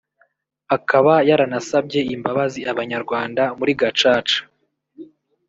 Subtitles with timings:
[0.75, 4.37] akaba yaranasabye imbabazi Abanyarwanda muri Gacaca